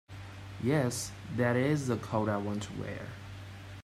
[0.63, 3.05] Yes, that IS the coat I want to wear.